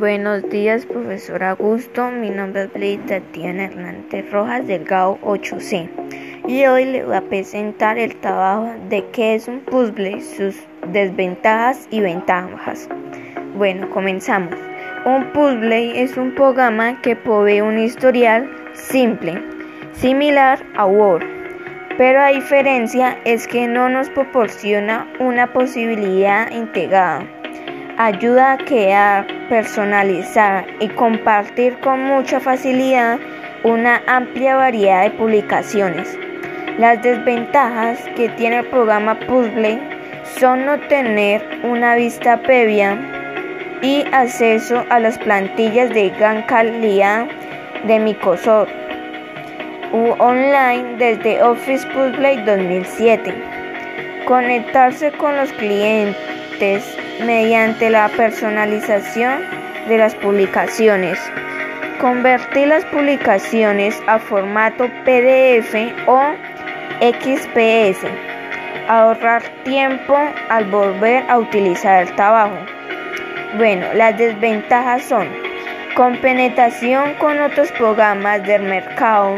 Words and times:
Buenos 0.00 0.48
días, 0.48 0.86
profesor 0.86 1.44
Augusto. 1.44 2.10
Mi 2.10 2.30
nombre 2.30 2.62
es 2.62 2.72
Blade 2.72 3.00
Tatiana 3.06 3.64
Hernández 3.64 4.30
Rojas 4.30 4.66
del 4.66 4.84
GAO 4.84 5.18
8C. 5.20 5.90
Y 6.48 6.64
hoy 6.64 6.86
le 6.86 7.04
voy 7.04 7.16
a 7.16 7.20
presentar 7.20 7.98
el 7.98 8.16
trabajo 8.16 8.72
de 8.88 9.04
qué 9.12 9.34
es 9.34 9.46
un 9.46 9.60
puzzle, 9.60 10.22
sus 10.22 10.56
desventajas 10.88 11.86
y 11.90 12.00
ventajas. 12.00 12.88
Bueno, 13.58 13.90
comenzamos. 13.90 14.54
Un 15.04 15.34
puzzle 15.34 16.02
es 16.02 16.16
un 16.16 16.34
programa 16.34 17.02
que 17.02 17.14
provee 17.14 17.60
un 17.60 17.78
historial 17.78 18.50
simple, 18.72 19.34
similar 19.92 20.64
a 20.76 20.86
Word. 20.86 21.26
Pero 21.98 22.20
la 22.20 22.28
diferencia 22.28 23.18
es 23.26 23.46
que 23.46 23.68
no 23.68 23.90
nos 23.90 24.08
proporciona 24.08 25.06
una 25.18 25.52
posibilidad 25.52 26.50
integrada 26.52 27.26
ayuda 28.00 28.52
a 28.52 28.56
crear, 28.56 29.26
personalizar 29.50 30.66
y 30.80 30.88
compartir 30.88 31.78
con 31.80 32.02
mucha 32.02 32.40
facilidad 32.40 33.18
una 33.62 34.00
amplia 34.06 34.56
variedad 34.56 35.02
de 35.02 35.10
publicaciones. 35.10 36.18
Las 36.78 37.02
desventajas 37.02 37.98
que 38.16 38.30
tiene 38.30 38.60
el 38.60 38.66
programa 38.68 39.18
Puzzle 39.26 39.78
son 40.38 40.64
no 40.64 40.80
tener 40.88 41.42
una 41.62 41.94
vista 41.94 42.40
previa 42.40 42.98
y 43.82 44.02
acceso 44.12 44.82
a 44.88 44.98
las 44.98 45.18
plantillas 45.18 45.90
de 45.90 46.08
gran 46.08 46.42
calidad 46.44 47.26
de 47.86 47.98
Microsoft 47.98 48.70
u 49.92 50.14
online 50.18 50.96
desde 50.96 51.42
Office 51.42 51.86
Puzzle 51.88 52.44
2007. 52.46 53.34
Conectarse 54.26 55.12
con 55.12 55.36
los 55.36 55.52
clientes 55.52 56.39
mediante 57.24 57.88
la 57.88 58.08
personalización 58.08 59.40
de 59.88 59.98
las 59.98 60.14
publicaciones. 60.14 61.18
Convertir 62.00 62.68
las 62.68 62.84
publicaciones 62.86 63.98
a 64.06 64.18
formato 64.18 64.86
PDF 65.04 65.74
o 66.06 66.20
XPS. 67.00 68.06
Ahorrar 68.88 69.42
tiempo 69.64 70.16
al 70.48 70.66
volver 70.66 71.24
a 71.28 71.38
utilizar 71.38 72.02
el 72.02 72.14
trabajo. 72.14 72.58
Bueno, 73.56 73.86
las 73.94 74.18
desventajas 74.18 75.04
son 75.04 75.28
con 75.94 76.16
penetración 76.18 77.14
con 77.14 77.40
otros 77.40 77.72
programas 77.72 78.42
del 78.44 78.62
mercado 78.62 79.36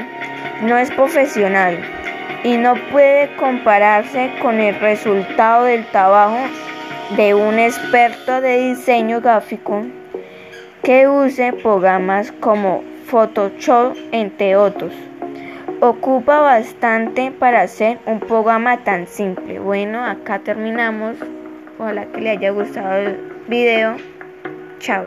no 0.62 0.78
es 0.78 0.90
profesional 0.90 1.78
y 2.44 2.56
no 2.56 2.74
puede 2.90 3.34
compararse 3.36 4.30
con 4.40 4.60
el 4.60 4.78
resultado 4.80 5.64
del 5.64 5.84
trabajo 5.86 6.38
de 7.16 7.34
un 7.34 7.58
experto 7.58 8.40
de 8.40 8.70
diseño 8.70 9.20
gráfico 9.20 9.82
que 10.82 11.06
use 11.08 11.52
programas 11.52 12.32
como 12.32 12.82
Photoshop, 13.06 13.94
entre 14.12 14.56
otros. 14.56 14.92
Ocupa 15.80 16.40
bastante 16.40 17.30
para 17.30 17.62
hacer 17.62 17.98
un 18.06 18.20
programa 18.20 18.78
tan 18.84 19.06
simple. 19.06 19.58
Bueno, 19.58 20.02
acá 20.04 20.38
terminamos. 20.38 21.16
Ojalá 21.78 22.06
que 22.06 22.20
le 22.20 22.30
haya 22.30 22.50
gustado 22.50 22.94
el 22.94 23.18
video. 23.46 23.96
Chao. 24.78 25.04